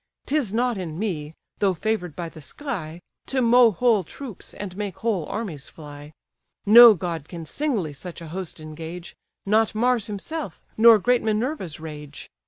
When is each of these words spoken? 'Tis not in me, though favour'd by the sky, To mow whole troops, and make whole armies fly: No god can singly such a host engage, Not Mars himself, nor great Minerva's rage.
'Tis 0.25 0.51
not 0.51 0.79
in 0.79 0.97
me, 0.97 1.35
though 1.59 1.75
favour'd 1.75 2.15
by 2.15 2.27
the 2.27 2.41
sky, 2.41 2.99
To 3.27 3.39
mow 3.39 3.69
whole 3.69 4.03
troops, 4.03 4.55
and 4.55 4.75
make 4.75 4.97
whole 4.97 5.27
armies 5.27 5.69
fly: 5.69 6.11
No 6.65 6.95
god 6.95 7.27
can 7.29 7.45
singly 7.45 7.93
such 7.93 8.19
a 8.19 8.29
host 8.29 8.59
engage, 8.59 9.15
Not 9.45 9.75
Mars 9.75 10.07
himself, 10.07 10.65
nor 10.75 10.97
great 10.97 11.21
Minerva's 11.21 11.79
rage. 11.79 12.31